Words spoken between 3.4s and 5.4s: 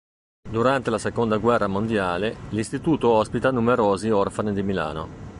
numerosi orfani di Milano.